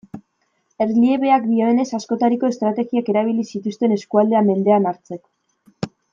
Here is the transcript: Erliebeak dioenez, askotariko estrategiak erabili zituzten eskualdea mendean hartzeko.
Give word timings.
Erliebeak 0.85 1.45
dioenez, 1.49 1.85
askotariko 1.97 2.49
estrategiak 2.55 3.13
erabili 3.15 3.45
zituzten 3.51 3.95
eskualdea 3.99 4.43
mendean 4.49 4.89
hartzeko. 4.95 5.93